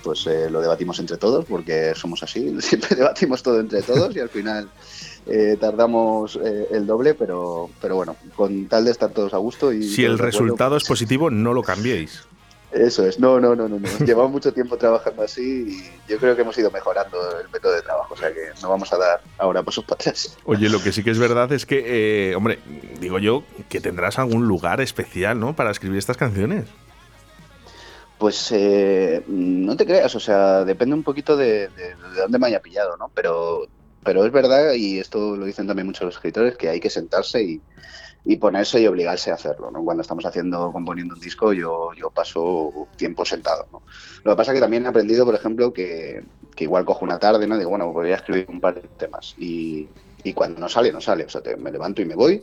pues 0.04 0.26
eh, 0.28 0.48
lo 0.48 0.60
debatimos 0.60 0.98
entre 1.00 1.16
todos, 1.16 1.44
porque 1.44 1.92
somos 1.96 2.22
así, 2.22 2.54
siempre 2.60 2.94
debatimos 2.94 3.42
todo 3.42 3.58
entre 3.58 3.82
todos 3.82 4.14
y 4.14 4.20
al 4.20 4.28
final 4.28 4.68
eh, 5.26 5.56
tardamos 5.60 6.36
el 6.36 6.86
doble, 6.86 7.14
pero, 7.14 7.70
pero 7.80 7.96
bueno, 7.96 8.16
con 8.34 8.66
tal 8.66 8.84
de 8.84 8.90
estar 8.90 9.10
todos 9.10 9.34
a 9.34 9.38
gusto 9.38 9.72
y... 9.72 9.82
Si 9.82 10.04
el 10.04 10.18
resultado 10.18 10.76
es 10.76 10.84
positivo, 10.84 11.30
no 11.30 11.52
lo 11.54 11.62
cambiéis. 11.62 12.26
Eso 12.72 13.06
es, 13.06 13.20
no, 13.20 13.38
no, 13.38 13.54
no, 13.54 13.68
no, 13.68 13.78
no. 13.78 13.88
Llevamos 14.06 14.32
mucho 14.32 14.52
tiempo 14.52 14.78
trabajando 14.78 15.22
así 15.22 15.42
y 16.08 16.10
yo 16.10 16.18
creo 16.18 16.34
que 16.34 16.40
hemos 16.40 16.56
ido 16.56 16.70
mejorando 16.70 17.18
el 17.38 17.48
método 17.50 17.74
de 17.74 17.82
trabajo. 17.82 18.14
o 18.14 18.16
sea 18.16 18.32
que 18.32 18.48
no 18.62 18.70
vamos 18.70 18.90
a 18.92 18.96
dar 18.96 19.20
ahora 19.38 19.62
pasos 19.62 19.84
para 19.84 19.96
atrás. 19.96 20.38
Oye, 20.44 20.70
lo 20.70 20.82
que 20.82 20.90
sí 20.90 21.04
que 21.04 21.10
es 21.10 21.18
verdad 21.18 21.52
es 21.52 21.66
que, 21.66 22.30
eh, 22.30 22.34
hombre, 22.34 22.60
digo 22.98 23.18
yo, 23.18 23.44
que 23.68 23.80
tendrás 23.80 24.18
algún 24.18 24.48
lugar 24.48 24.80
especial, 24.80 25.38
¿no? 25.38 25.54
Para 25.54 25.70
escribir 25.70 25.98
estas 25.98 26.16
canciones. 26.16 26.66
Pues 28.16 28.52
eh, 28.52 29.22
no 29.26 29.76
te 29.76 29.84
creas, 29.84 30.14
o 30.14 30.20
sea, 30.20 30.64
depende 30.64 30.94
un 30.94 31.02
poquito 31.02 31.36
de, 31.36 31.68
de, 31.68 31.94
dónde 32.16 32.38
me 32.38 32.46
haya 32.46 32.60
pillado, 32.60 32.96
¿no? 32.96 33.10
Pero, 33.14 33.66
pero 34.04 34.24
es 34.24 34.32
verdad, 34.32 34.72
y 34.74 34.98
esto 34.98 35.36
lo 35.36 35.44
dicen 35.44 35.66
también 35.66 35.86
muchos 35.86 36.04
los 36.04 36.14
escritores, 36.14 36.56
que 36.56 36.68
hay 36.68 36.80
que 36.80 36.90
sentarse 36.90 37.42
y, 37.42 37.60
y 38.24 38.36
ponerse 38.36 38.80
y 38.80 38.86
obligarse 38.86 39.30
a 39.30 39.34
hacerlo. 39.34 39.70
¿no? 39.70 39.84
Cuando 39.84 40.02
estamos 40.02 40.24
haciendo, 40.24 40.72
componiendo 40.72 41.14
un 41.14 41.20
disco, 41.20 41.52
yo, 41.52 41.90
yo 41.94 42.10
paso 42.10 42.88
tiempo 42.96 43.24
sentado. 43.24 43.66
¿no? 43.72 43.82
Lo 44.24 44.32
que 44.32 44.36
pasa 44.36 44.52
es 44.52 44.56
que 44.56 44.60
también 44.60 44.84
he 44.84 44.88
aprendido, 44.88 45.24
por 45.24 45.34
ejemplo, 45.34 45.72
que, 45.72 46.24
que 46.54 46.64
igual 46.64 46.84
cojo 46.84 47.04
una 47.04 47.18
tarde, 47.18 47.46
¿no? 47.46 47.58
Digo, 47.58 47.70
bueno, 47.70 47.92
podría 47.92 48.16
escribir 48.16 48.46
un 48.48 48.60
par 48.60 48.74
de 48.74 48.88
temas. 48.96 49.34
Y, 49.38 49.88
y 50.24 50.32
cuando 50.32 50.60
no 50.60 50.68
sale, 50.68 50.92
no 50.92 51.00
sale. 51.00 51.24
O 51.24 51.28
sea, 51.28 51.40
te, 51.40 51.56
me 51.56 51.72
levanto 51.72 52.02
y 52.02 52.04
me 52.04 52.14
voy 52.14 52.42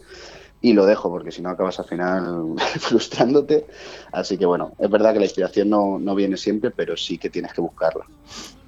y 0.62 0.74
lo 0.74 0.86
dejo, 0.86 1.10
porque 1.10 1.32
si 1.32 1.42
no 1.42 1.50
acabas 1.50 1.80
al 1.80 1.86
final 1.86 2.56
frustrándote. 2.80 3.66
Así 4.12 4.38
que 4.38 4.46
bueno, 4.46 4.74
es 4.78 4.90
verdad 4.90 5.14
que 5.14 5.20
la 5.20 5.26
inspiración 5.26 5.70
no, 5.70 6.00
no 6.00 6.16
viene 6.16 6.38
siempre, 6.38 6.72
pero 6.72 6.98
sí 6.98 7.18
que 7.18 7.30
tienes 7.30 7.54
que 7.54 7.62
buscarla. 7.62 8.06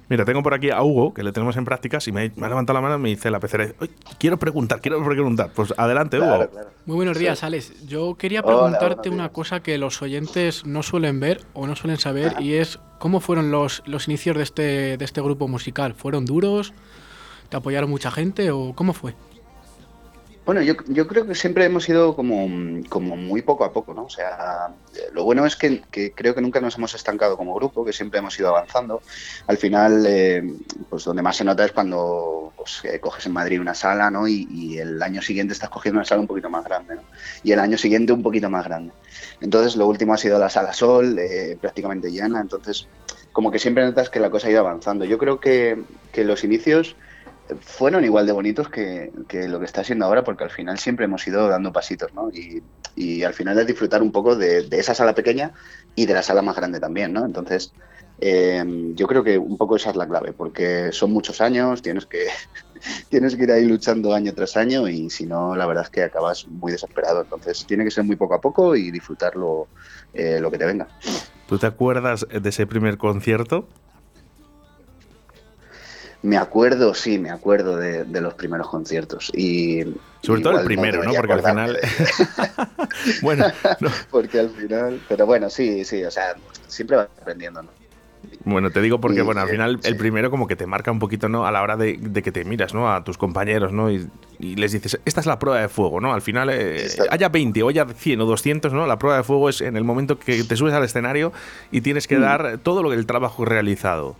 Mira, 0.08 0.24
tengo 0.24 0.42
por 0.42 0.52
aquí 0.52 0.70
a 0.70 0.82
Hugo, 0.82 1.14
que 1.14 1.22
le 1.22 1.32
tenemos 1.32 1.56
en 1.56 1.64
prácticas, 1.64 2.06
y 2.08 2.12
me, 2.12 2.30
me 2.36 2.46
ha 2.46 2.48
levantado 2.48 2.74
la 2.74 2.82
mano 2.82 2.96
y 2.96 2.98
me 2.98 3.08
dice 3.08 3.30
la 3.30 3.40
pecera, 3.40 3.68
quiero 4.18 4.38
preguntar, 4.38 4.80
quiero 4.80 5.02
preguntar. 5.04 5.50
Pues 5.54 5.72
adelante, 5.76 6.18
Hugo. 6.18 6.26
Claro, 6.26 6.50
claro. 6.50 6.70
Muy 6.84 6.96
buenos 6.96 7.18
días, 7.18 7.38
sí. 7.38 7.46
Alex. 7.46 7.86
Yo 7.86 8.14
quería 8.16 8.42
preguntarte 8.42 9.08
Hola, 9.08 9.16
una 9.16 9.28
cosa 9.30 9.62
que 9.62 9.78
los 9.78 10.02
oyentes 10.02 10.66
no 10.66 10.82
suelen 10.82 11.20
ver 11.20 11.40
o 11.54 11.66
no 11.66 11.76
suelen 11.76 11.98
saber, 11.98 12.34
y 12.40 12.54
es 12.54 12.78
cómo 12.98 13.20
fueron 13.20 13.50
los, 13.50 13.82
los 13.86 14.08
inicios 14.08 14.36
de 14.36 14.42
este, 14.42 14.96
de 14.96 15.04
este 15.04 15.20
grupo 15.20 15.48
musical. 15.48 15.94
¿Fueron 15.94 16.26
duros? 16.26 16.74
¿Te 17.48 17.56
apoyaron 17.56 17.88
mucha 17.90 18.10
gente 18.10 18.50
o 18.50 18.72
cómo 18.74 18.92
fue? 18.92 19.14
Bueno, 20.44 20.60
yo, 20.60 20.74
yo, 20.88 21.06
creo 21.06 21.24
que 21.24 21.36
siempre 21.36 21.64
hemos 21.64 21.88
ido 21.88 22.16
como, 22.16 22.48
como, 22.88 23.16
muy 23.16 23.42
poco 23.42 23.64
a 23.64 23.72
poco, 23.72 23.94
¿no? 23.94 24.06
O 24.06 24.10
sea, 24.10 24.74
lo 25.12 25.22
bueno 25.22 25.46
es 25.46 25.54
que, 25.54 25.82
que, 25.88 26.10
creo 26.10 26.34
que 26.34 26.40
nunca 26.40 26.60
nos 26.60 26.76
hemos 26.76 26.94
estancado 26.96 27.36
como 27.36 27.54
grupo, 27.54 27.84
que 27.84 27.92
siempre 27.92 28.18
hemos 28.18 28.36
ido 28.40 28.48
avanzando. 28.48 29.02
Al 29.46 29.56
final, 29.56 30.04
eh, 30.04 30.42
pues 30.90 31.04
donde 31.04 31.22
más 31.22 31.36
se 31.36 31.44
nota 31.44 31.64
es 31.64 31.70
cuando 31.70 32.52
pues, 32.56 32.80
eh, 32.84 32.98
coges 32.98 33.24
en 33.26 33.32
Madrid 33.32 33.60
una 33.60 33.74
sala, 33.74 34.10
¿no? 34.10 34.26
Y, 34.26 34.48
y, 34.50 34.78
el 34.78 35.00
año 35.00 35.22
siguiente 35.22 35.52
estás 35.52 35.70
cogiendo 35.70 36.00
una 36.00 36.04
sala 36.04 36.22
un 36.22 36.26
poquito 36.26 36.50
más 36.50 36.64
grande, 36.64 36.96
¿no? 36.96 37.02
Y 37.44 37.52
el 37.52 37.60
año 37.60 37.78
siguiente 37.78 38.12
un 38.12 38.24
poquito 38.24 38.50
más 38.50 38.64
grande. 38.64 38.92
Entonces, 39.40 39.76
lo 39.76 39.86
último 39.86 40.12
ha 40.12 40.18
sido 40.18 40.40
la 40.40 40.50
sala 40.50 40.72
Sol, 40.72 41.20
eh, 41.20 41.56
prácticamente 41.60 42.10
llena. 42.10 42.40
Entonces, 42.40 42.88
como 43.30 43.52
que 43.52 43.60
siempre 43.60 43.84
notas 43.84 44.10
que 44.10 44.18
la 44.18 44.30
cosa 44.30 44.48
ha 44.48 44.50
ido 44.50 44.60
avanzando. 44.60 45.04
Yo 45.04 45.18
creo 45.18 45.38
que, 45.38 45.84
que 46.12 46.24
los 46.24 46.42
inicios 46.42 46.96
fueron 47.60 48.04
igual 48.04 48.26
de 48.26 48.32
bonitos 48.32 48.68
que, 48.68 49.12
que, 49.28 49.48
lo 49.48 49.58
que 49.58 49.66
está 49.66 49.84
siendo 49.84 50.06
ahora, 50.06 50.24
porque 50.24 50.44
al 50.44 50.50
final 50.50 50.78
siempre 50.78 51.04
hemos 51.04 51.26
ido 51.26 51.48
dando 51.48 51.72
pasitos, 51.72 52.12
¿no? 52.14 52.30
Y, 52.30 52.62
y 52.96 53.22
al 53.22 53.34
final 53.34 53.58
es 53.58 53.66
disfrutar 53.66 54.02
un 54.02 54.12
poco 54.12 54.36
de, 54.36 54.62
de, 54.68 54.78
esa 54.78 54.94
sala 54.94 55.14
pequeña 55.14 55.52
y 55.94 56.06
de 56.06 56.14
la 56.14 56.22
sala 56.22 56.42
más 56.42 56.56
grande 56.56 56.80
también, 56.80 57.12
¿no? 57.12 57.24
Entonces, 57.24 57.72
eh, 58.20 58.92
yo 58.94 59.06
creo 59.06 59.24
que 59.24 59.36
un 59.36 59.56
poco 59.56 59.76
esa 59.76 59.90
es 59.90 59.96
la 59.96 60.06
clave, 60.06 60.32
porque 60.32 60.92
son 60.92 61.12
muchos 61.12 61.40
años, 61.40 61.82
tienes 61.82 62.06
que, 62.06 62.26
tienes 63.08 63.34
que 63.36 63.42
ir 63.44 63.52
ahí 63.52 63.64
luchando 63.64 64.14
año 64.14 64.32
tras 64.32 64.56
año 64.56 64.88
y 64.88 65.10
si 65.10 65.26
no, 65.26 65.56
la 65.56 65.66
verdad 65.66 65.84
es 65.84 65.90
que 65.90 66.04
acabas 66.04 66.46
muy 66.46 66.72
desesperado. 66.72 67.22
Entonces, 67.22 67.66
tiene 67.66 67.84
que 67.84 67.90
ser 67.90 68.04
muy 68.04 68.16
poco 68.16 68.34
a 68.34 68.40
poco 68.40 68.76
y 68.76 68.90
disfrutarlo 68.90 69.68
eh, 70.14 70.38
lo 70.40 70.50
que 70.50 70.58
te 70.58 70.66
venga. 70.66 70.86
¿Tú 71.48 71.58
te 71.58 71.66
acuerdas 71.66 72.26
de 72.30 72.48
ese 72.48 72.66
primer 72.66 72.96
concierto? 72.96 73.68
Me 76.22 76.36
acuerdo, 76.36 76.94
sí, 76.94 77.18
me 77.18 77.30
acuerdo 77.30 77.76
de, 77.76 78.04
de 78.04 78.20
los 78.20 78.34
primeros 78.34 78.68
conciertos. 78.68 79.32
Y, 79.34 79.82
Sobre 80.22 80.40
todo 80.40 80.60
el 80.60 80.64
primero, 80.64 81.02
¿no? 81.02 81.12
Porque 81.14 81.32
al 81.32 81.42
final. 81.42 81.78
bueno. 83.22 83.46
No. 83.80 83.90
Porque 84.10 84.38
al 84.38 84.50
final. 84.50 85.00
Pero 85.08 85.26
bueno, 85.26 85.50
sí, 85.50 85.84
sí, 85.84 86.04
o 86.04 86.10
sea, 86.10 86.34
siempre 86.68 86.96
vas 86.96 87.08
aprendiendo, 87.20 87.62
¿no? 87.62 87.70
Bueno, 88.44 88.70
te 88.70 88.80
digo 88.80 89.00
porque, 89.00 89.22
bueno, 89.22 89.40
al 89.40 89.48
final 89.48 89.80
el 89.82 89.96
primero 89.96 90.30
como 90.30 90.46
que 90.46 90.56
te 90.56 90.66
marca 90.66 90.90
un 90.90 90.98
poquito, 90.98 91.28
¿no? 91.28 91.46
A 91.46 91.50
la 91.50 91.62
hora 91.62 91.76
de, 91.76 91.96
de 92.00 92.22
que 92.22 92.32
te 92.32 92.44
miras, 92.44 92.72
¿no? 92.72 92.92
A 92.92 93.02
tus 93.02 93.18
compañeros, 93.18 93.72
¿no? 93.72 93.90
Y, 93.90 94.08
y, 94.38 94.54
les 94.56 94.72
dices, 94.72 95.00
esta 95.04 95.20
es 95.20 95.26
la 95.26 95.38
prueba 95.38 95.60
de 95.60 95.68
fuego, 95.68 96.00
¿no? 96.00 96.12
Al 96.12 96.22
final, 96.22 96.50
eh, 96.50 96.88
haya 97.10 97.28
20 97.28 97.62
o 97.62 97.68
haya 97.68 97.84
100 97.86 98.20
o 98.20 98.26
200, 98.26 98.72
¿no? 98.72 98.86
La 98.86 98.98
prueba 98.98 99.18
de 99.18 99.24
fuego 99.24 99.48
es 99.48 99.60
en 99.60 99.76
el 99.76 99.84
momento 99.84 100.18
que 100.18 100.44
te 100.44 100.56
subes 100.56 100.74
al 100.74 100.84
escenario 100.84 101.32
y 101.70 101.80
tienes 101.80 102.06
que 102.06 102.18
mm. 102.18 102.20
dar 102.20 102.58
todo 102.58 102.82
lo 102.82 102.90
que 102.90 102.96
el 102.96 103.06
trabajo 103.06 103.44
realizado. 103.44 104.16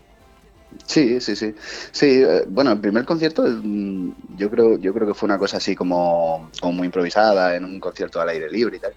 Sí, 0.86 1.20
sí, 1.20 1.36
sí. 1.36 1.54
Sí, 1.92 2.22
eh, 2.22 2.44
bueno, 2.48 2.72
el 2.72 2.80
primer 2.80 3.04
concierto 3.04 3.42
mm, 3.44 4.12
yo 4.36 4.50
creo, 4.50 4.78
yo 4.78 4.94
creo 4.94 5.06
que 5.08 5.14
fue 5.14 5.26
una 5.26 5.38
cosa 5.38 5.58
así 5.58 5.74
como, 5.74 6.50
como 6.60 6.72
muy 6.72 6.86
improvisada, 6.86 7.56
en 7.56 7.64
un 7.64 7.80
concierto 7.80 8.20
al 8.20 8.28
aire 8.30 8.48
libre 8.50 8.76
y 8.76 8.80
tal. 8.80 8.94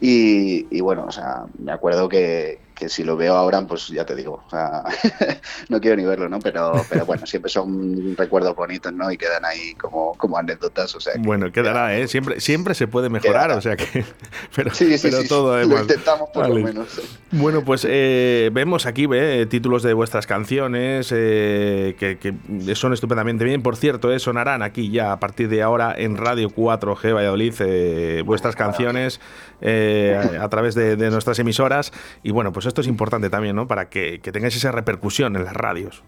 Y, 0.00 0.76
y 0.76 0.80
bueno, 0.80 1.06
o 1.08 1.12
sea, 1.12 1.46
me 1.58 1.72
acuerdo 1.72 2.08
que, 2.08 2.69
que 2.80 2.88
si 2.88 3.04
lo 3.04 3.14
veo 3.14 3.34
ahora, 3.36 3.60
pues 3.66 3.88
ya 3.88 4.06
te 4.06 4.16
digo, 4.16 4.42
o 4.46 4.50
sea, 4.50 4.84
no 5.68 5.80
quiero 5.82 5.96
ni 5.96 6.04
verlo, 6.04 6.30
¿no? 6.30 6.38
Pero, 6.38 6.72
pero 6.88 7.04
bueno, 7.04 7.26
siempre 7.26 7.50
son 7.50 8.16
recuerdos 8.16 8.56
bonitos, 8.56 8.90
¿no? 8.94 9.12
Y 9.12 9.18
quedan 9.18 9.44
ahí 9.44 9.74
como, 9.74 10.14
como 10.16 10.38
anécdotas, 10.38 10.94
o 10.94 11.00
sea. 11.00 11.12
Que, 11.12 11.18
bueno, 11.18 11.52
quedará, 11.52 11.94
¿eh? 11.98 12.08
Siempre, 12.08 12.40
siempre 12.40 12.74
se 12.74 12.88
puede 12.88 13.10
mejorar, 13.10 13.50
o 13.50 13.60
sea 13.60 13.76
que. 13.76 14.04
Pero, 14.56 14.74
sí, 14.74 14.96
sí, 14.96 15.08
pero 15.08 15.22
sí, 15.22 15.28
todo 15.28 15.54
además. 15.54 15.76
Lo 15.76 15.82
intentamos 15.82 16.30
por 16.30 16.42
vale. 16.42 16.60
lo 16.60 16.66
menos. 16.66 17.00
Bueno, 17.30 17.64
pues 17.64 17.86
eh, 17.88 18.50
vemos 18.52 18.86
aquí 18.86 19.06
¿ve? 19.06 19.46
títulos 19.46 19.82
de 19.82 19.92
vuestras 19.92 20.26
canciones 20.26 21.12
eh, 21.14 21.94
que, 21.98 22.18
que, 22.18 22.74
son 22.74 22.92
estupendamente 22.92 23.44
bien. 23.44 23.62
Por 23.62 23.76
cierto, 23.76 24.12
eh, 24.12 24.18
sonarán 24.18 24.62
aquí 24.62 24.90
ya 24.90 25.12
a 25.12 25.20
partir 25.20 25.48
de 25.48 25.62
ahora 25.62 25.94
en 25.96 26.16
Radio 26.16 26.50
4G 26.50 27.14
Valladolid 27.14 27.54
eh, 27.60 28.22
vuestras 28.24 28.56
canciones 28.56 29.20
eh, 29.60 30.38
a 30.40 30.48
través 30.48 30.74
de, 30.74 30.96
de 30.96 31.10
nuestras 31.10 31.38
emisoras. 31.38 31.92
Y 32.22 32.30
bueno, 32.30 32.52
pues 32.52 32.66
esto 32.70 32.80
es 32.80 32.86
importante 32.86 33.28
también, 33.28 33.54
¿no? 33.54 33.68
Para 33.68 33.88
que, 33.88 34.20
que 34.20 34.32
tengáis 34.32 34.56
esa 34.56 34.72
repercusión 34.72 35.36
en 35.36 35.44
las 35.44 35.54
radios. 35.54 36.02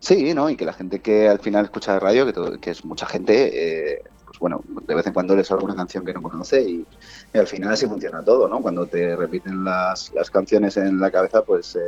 Sí, 0.00 0.32
¿no? 0.32 0.48
Y 0.48 0.56
que 0.56 0.64
la 0.64 0.72
gente 0.72 1.00
que 1.00 1.28
al 1.28 1.40
final 1.40 1.66
escucha 1.66 1.98
radio, 2.00 2.26
que, 2.58 2.70
es 2.70 2.84
mucha 2.86 3.04
gente, 3.04 3.92
eh, 3.92 4.02
pues 4.24 4.38
bueno, 4.38 4.64
de 4.86 4.94
vez 4.94 5.06
en 5.06 5.12
cuando 5.12 5.36
les 5.36 5.50
alguna 5.50 5.76
canción 5.76 6.06
que 6.06 6.14
no 6.14 6.22
conoce 6.22 6.62
y, 6.62 6.86
y, 7.34 7.38
al 7.38 7.46
final 7.46 7.74
así 7.74 7.86
funciona 7.86 8.24
todo, 8.24 8.48
¿no? 8.48 8.62
Cuando 8.62 8.86
te 8.86 9.14
repiten 9.14 9.62
las, 9.62 10.10
las 10.14 10.30
canciones 10.30 10.78
en 10.78 10.98
la 10.98 11.10
cabeza, 11.10 11.42
pues 11.42 11.76
eh, 11.76 11.80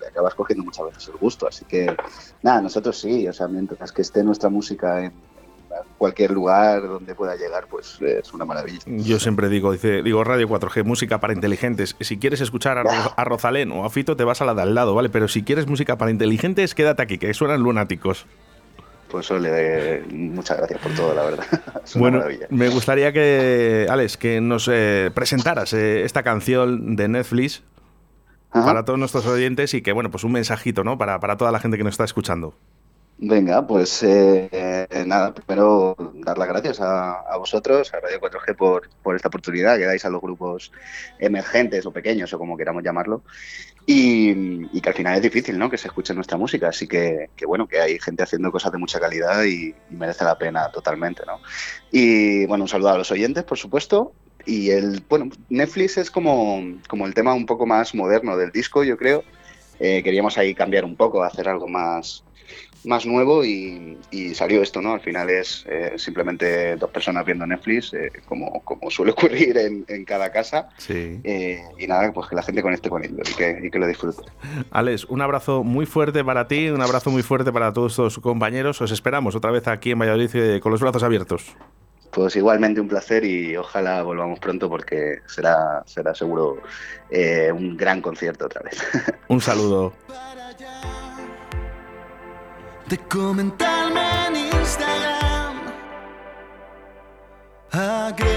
le 0.00 0.06
acabas 0.06 0.36
cogiendo 0.36 0.64
muchas 0.64 0.86
veces 0.86 1.08
el 1.08 1.16
gusto. 1.16 1.48
Así 1.48 1.64
que, 1.64 1.96
nada, 2.42 2.60
nosotros 2.60 3.00
sí, 3.00 3.26
o 3.26 3.32
sea, 3.32 3.48
mientras 3.48 3.90
que 3.90 4.02
esté 4.02 4.22
nuestra 4.22 4.48
música 4.48 5.04
en, 5.04 5.12
cualquier 5.98 6.30
lugar 6.30 6.82
donde 6.82 7.14
pueda 7.14 7.36
llegar, 7.36 7.66
pues 7.68 8.00
es 8.00 8.32
una 8.32 8.44
maravilla. 8.44 8.80
Yo 8.86 9.18
siempre 9.18 9.48
digo, 9.48 9.72
dice, 9.72 10.02
digo 10.02 10.24
Radio 10.24 10.48
4G, 10.48 10.84
música 10.84 11.20
para 11.20 11.32
inteligentes. 11.32 11.96
Si 12.00 12.18
quieres 12.18 12.40
escuchar 12.40 12.78
a, 12.78 12.82
Ro 12.82 12.90
a 13.16 13.24
Rosalén 13.24 13.72
o 13.72 13.84
a 13.84 13.90
Fito, 13.90 14.16
te 14.16 14.24
vas 14.24 14.40
a 14.42 14.44
la 14.44 14.54
de 14.54 14.62
al 14.62 14.74
lado, 14.74 14.94
¿vale? 14.94 15.08
Pero 15.08 15.28
si 15.28 15.42
quieres 15.42 15.66
música 15.66 15.96
para 15.96 16.10
inteligentes, 16.10 16.74
quédate 16.74 17.02
aquí, 17.02 17.18
que 17.18 17.32
suenan 17.34 17.62
lunáticos. 17.62 18.26
Pues 19.10 19.30
ole, 19.30 20.02
muchas 20.10 20.58
gracias 20.58 20.80
por 20.80 20.92
todo, 20.92 21.14
la 21.14 21.24
verdad. 21.24 21.44
bueno, 21.94 22.18
maravilla. 22.18 22.46
me 22.50 22.68
gustaría 22.68 23.12
que, 23.12 23.86
Alex, 23.88 24.16
que 24.16 24.40
nos 24.40 24.68
eh, 24.72 25.10
presentaras 25.14 25.72
eh, 25.72 26.02
esta 26.04 26.22
canción 26.22 26.96
de 26.96 27.08
Netflix 27.08 27.62
Ajá. 28.50 28.64
para 28.64 28.84
todos 28.84 28.98
nuestros 28.98 29.24
oyentes 29.26 29.74
y 29.74 29.82
que, 29.82 29.92
bueno, 29.92 30.10
pues 30.10 30.24
un 30.24 30.32
mensajito, 30.32 30.82
¿no? 30.82 30.98
Para, 30.98 31.20
para 31.20 31.36
toda 31.36 31.52
la 31.52 31.60
gente 31.60 31.78
que 31.78 31.84
nos 31.84 31.94
está 31.94 32.04
escuchando. 32.04 32.54
Venga, 33.18 33.66
pues 33.66 34.02
eh, 34.02 34.86
nada, 35.06 35.32
primero 35.32 35.96
dar 36.16 36.36
las 36.36 36.48
gracias 36.48 36.80
a, 36.82 37.36
vosotros, 37.38 37.92
a 37.94 38.00
Radio 38.00 38.20
4G, 38.20 38.56
por, 39.02 39.16
esta 39.16 39.28
oportunidad 39.28 39.78
que 39.78 39.86
dais 39.86 40.04
a 40.04 40.10
los 40.10 40.20
grupos 40.20 40.70
emergentes 41.18 41.86
o 41.86 41.92
pequeños 41.92 42.30
o 42.34 42.38
como 42.38 42.58
queramos 42.58 42.82
llamarlo. 42.82 43.22
Y, 43.86 44.66
que 44.80 44.88
al 44.90 44.94
final 44.94 45.16
es 45.16 45.22
difícil, 45.22 45.58
¿no? 45.58 45.70
Que 45.70 45.78
se 45.78 45.88
escuche 45.88 46.12
nuestra 46.12 46.36
música, 46.36 46.68
así 46.68 46.86
que, 46.86 47.30
que 47.34 47.46
bueno, 47.46 47.66
que 47.66 47.80
hay 47.80 47.98
gente 47.98 48.22
haciendo 48.22 48.52
cosas 48.52 48.72
de 48.72 48.78
mucha 48.78 49.00
calidad 49.00 49.44
y, 49.44 49.74
y, 49.90 49.94
merece 49.94 50.24
la 50.24 50.36
pena 50.36 50.70
totalmente, 50.70 51.22
¿no? 51.26 51.40
Y 51.90 52.44
bueno, 52.46 52.64
un 52.64 52.68
saludo 52.68 52.90
a 52.90 52.98
los 52.98 53.10
oyentes, 53.10 53.44
por 53.44 53.56
supuesto. 53.56 54.12
Y 54.44 54.70
el, 54.70 55.02
bueno, 55.08 55.30
Netflix 55.48 55.96
es 55.96 56.10
como, 56.10 56.62
como 56.86 57.06
el 57.06 57.14
tema 57.14 57.32
un 57.32 57.46
poco 57.46 57.64
más 57.64 57.94
moderno 57.94 58.36
del 58.36 58.52
disco, 58.52 58.84
yo 58.84 58.98
creo. 58.98 59.24
Eh, 59.78 60.02
queríamos 60.02 60.36
ahí 60.36 60.54
cambiar 60.54 60.84
un 60.84 60.96
poco, 60.96 61.22
hacer 61.22 61.48
algo 61.48 61.68
más, 61.68 62.24
más 62.86 63.06
nuevo 63.06 63.44
y, 63.44 63.98
y, 64.10 64.34
salió 64.34 64.62
esto, 64.62 64.80
¿no? 64.80 64.92
Al 64.92 65.00
final 65.00 65.28
es 65.30 65.64
eh, 65.68 65.92
simplemente 65.96 66.76
dos 66.76 66.90
personas 66.90 67.24
viendo 67.24 67.46
Netflix, 67.46 67.92
eh, 67.94 68.10
como, 68.26 68.62
como, 68.62 68.90
suele 68.90 69.12
ocurrir 69.16 69.56
en, 69.58 69.84
en 69.88 70.04
cada 70.04 70.30
casa. 70.30 70.68
Sí. 70.78 71.20
Eh, 71.24 71.62
y 71.78 71.86
nada, 71.86 72.12
pues 72.12 72.28
que 72.28 72.36
la 72.36 72.42
gente 72.42 72.62
conecte 72.62 72.88
con 72.88 73.04
ello 73.04 73.22
y 73.28 73.34
que, 73.34 73.60
y 73.64 73.70
que 73.70 73.78
lo 73.78 73.86
disfrute. 73.86 74.22
Alex, 74.70 75.04
un 75.06 75.20
abrazo 75.20 75.64
muy 75.64 75.86
fuerte 75.86 76.24
para 76.24 76.48
ti, 76.48 76.68
un 76.68 76.82
abrazo 76.82 77.10
muy 77.10 77.22
fuerte 77.22 77.52
para 77.52 77.72
todos 77.72 77.96
tus 77.96 78.18
compañeros. 78.18 78.80
Os 78.80 78.90
esperamos 78.90 79.34
otra 79.34 79.50
vez 79.50 79.66
aquí 79.68 79.90
en 79.90 79.98
Valladolid 79.98 80.30
eh, 80.34 80.60
con 80.60 80.72
los 80.72 80.80
brazos 80.80 81.02
abiertos. 81.02 81.56
Pues 82.10 82.34
igualmente 82.36 82.80
un 82.80 82.88
placer 82.88 83.24
y 83.24 83.56
ojalá 83.56 84.02
volvamos 84.02 84.38
pronto 84.38 84.70
porque 84.70 85.18
será, 85.26 85.82
será 85.84 86.14
seguro 86.14 86.56
eh, 87.10 87.52
un 87.52 87.76
gran 87.76 88.00
concierto 88.00 88.46
otra 88.46 88.62
vez. 88.62 88.82
un 89.28 89.40
saludo 89.40 89.92
de 92.88 92.96
comentarme 93.08 94.00
en 94.28 94.36
Instagram. 94.36 95.56
Agrégame 97.72 98.36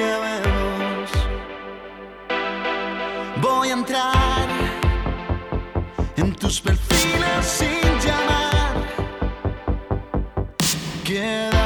ya 0.00 0.18
vemos. 0.24 1.10
Voy 3.40 3.68
a 3.70 3.72
entrar 3.72 4.48
en 6.16 6.34
tus 6.34 6.60
perfiles 6.60 7.46
sin 7.46 7.98
llamar. 8.04 8.86
Queda 11.04 11.59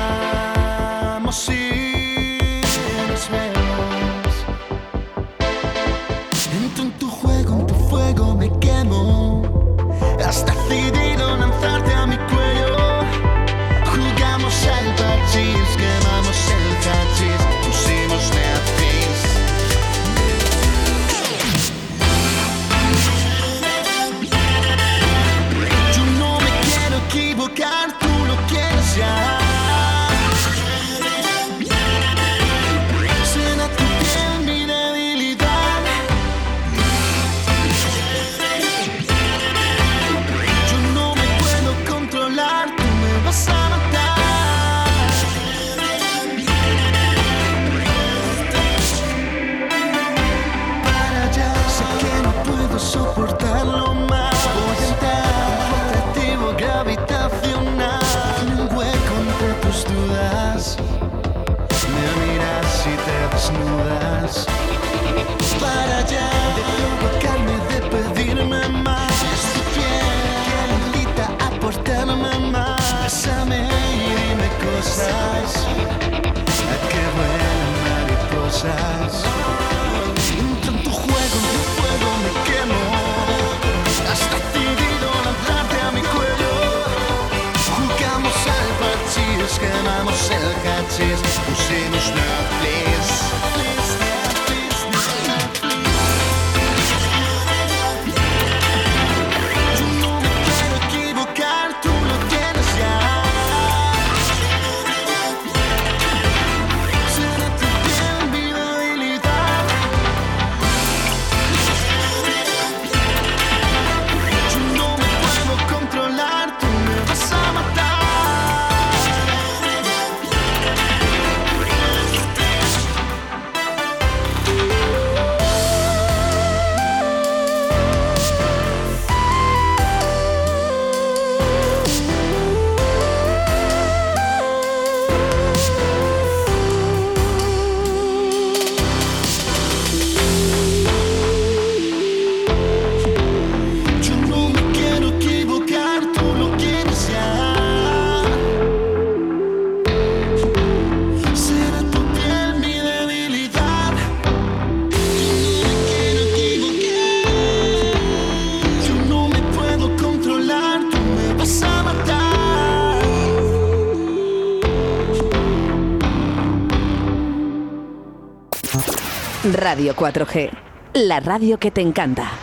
Radio 169.74 169.92
4G, 169.96 170.50
la 170.94 171.18
radio 171.18 171.58
que 171.58 171.72
te 171.72 171.80
encanta. 171.80 172.33